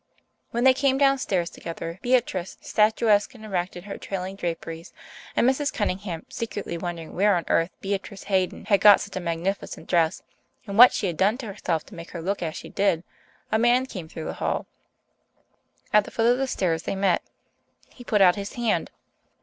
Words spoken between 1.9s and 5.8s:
Beatrice, statuesque and erect in her trailing draperies, and Mrs.